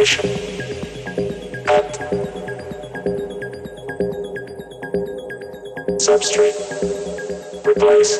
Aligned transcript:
position 0.00 0.30
and 1.68 1.92
substrate 6.00 6.56
replace. 7.66 8.12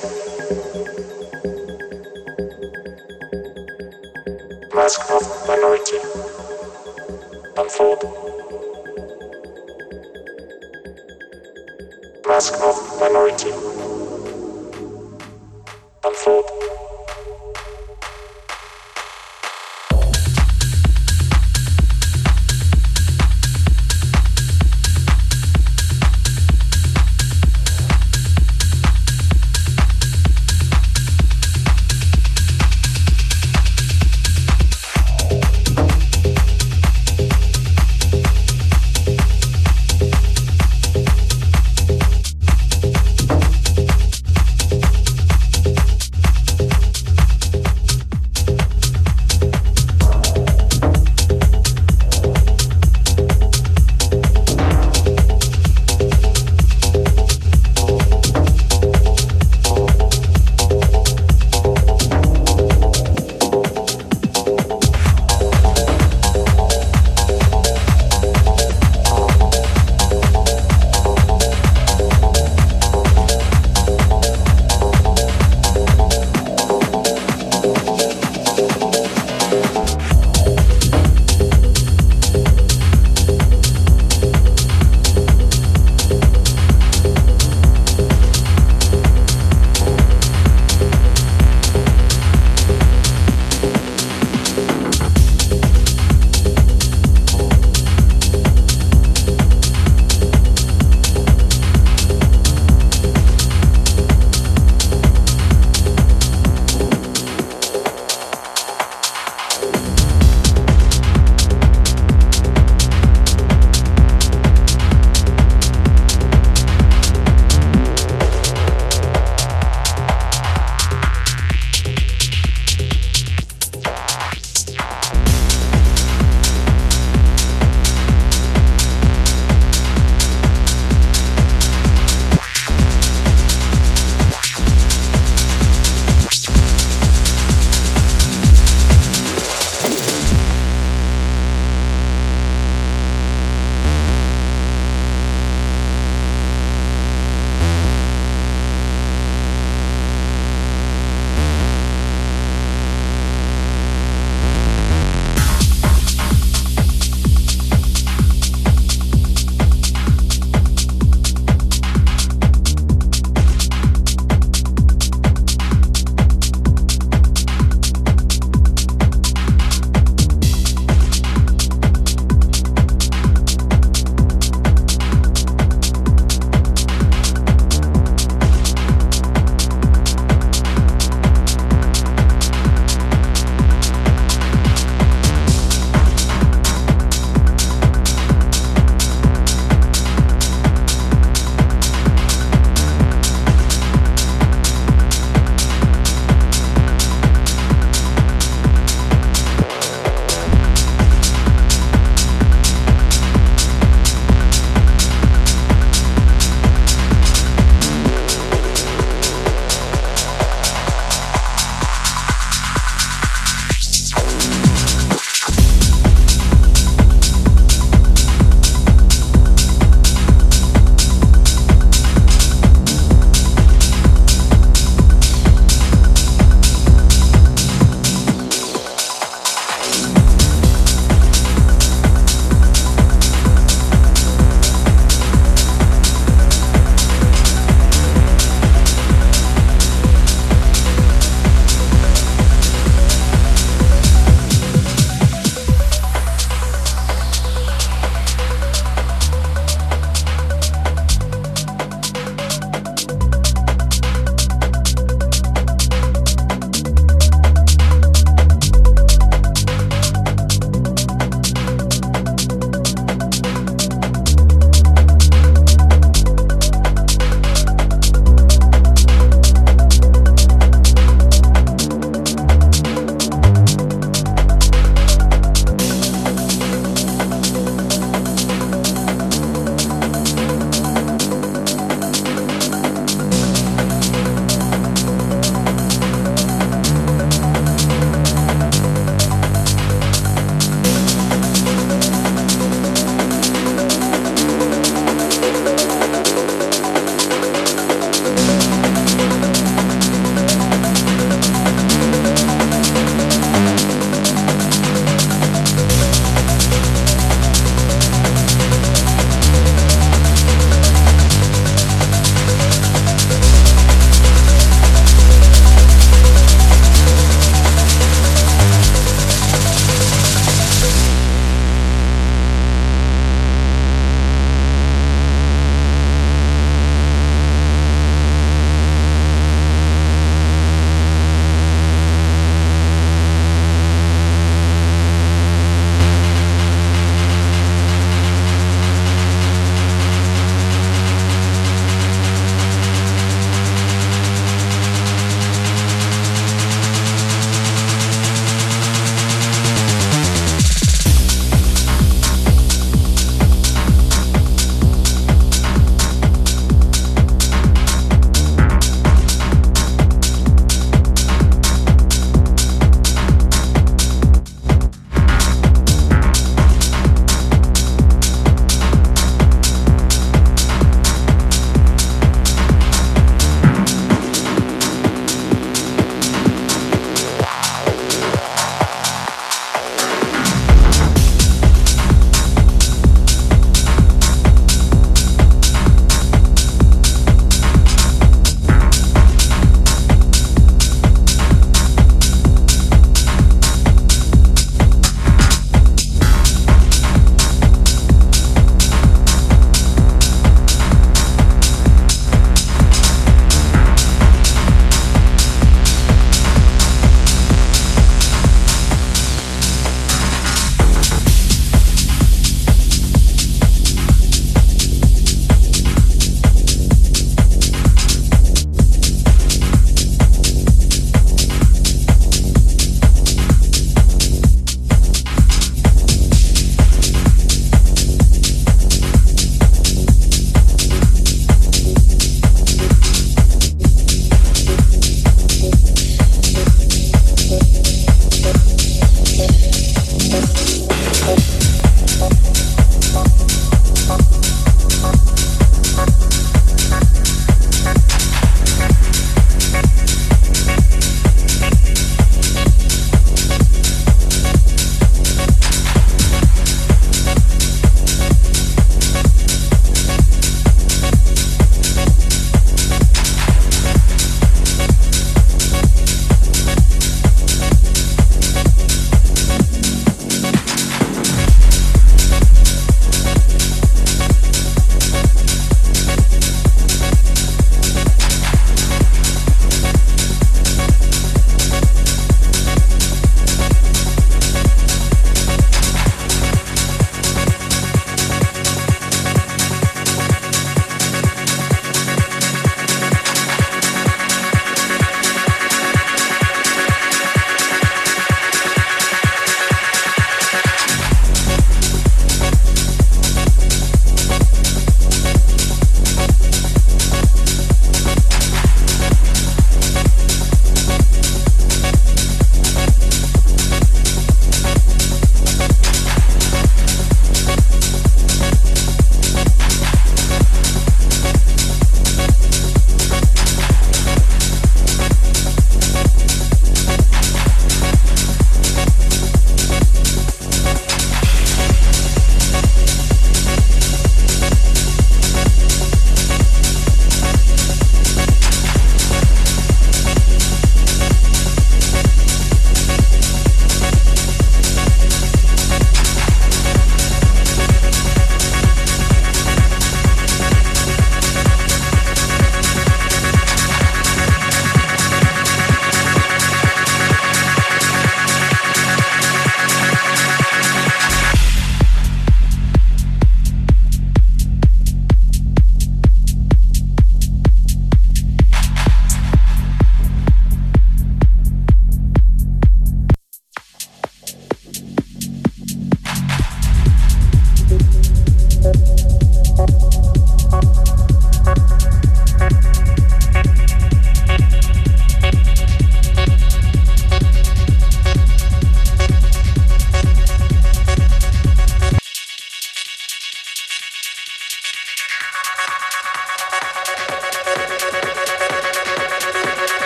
Mask 4.74 5.00
of 5.10 5.22
minority. 5.48 5.96
Unfold. 7.56 8.04
Mask 12.26 12.54
of 12.62 12.79